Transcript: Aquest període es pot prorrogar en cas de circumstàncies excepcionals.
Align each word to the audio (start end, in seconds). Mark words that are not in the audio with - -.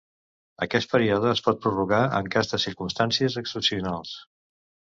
Aquest 0.65 0.89
període 0.95 1.29
es 1.33 1.43
pot 1.49 1.59
prorrogar 1.65 2.01
en 2.21 2.31
cas 2.37 2.51
de 2.55 2.61
circumstàncies 2.65 3.39
excepcionals. 3.43 4.19